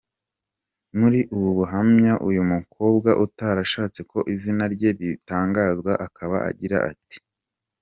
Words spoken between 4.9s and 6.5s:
ritangazwa akaba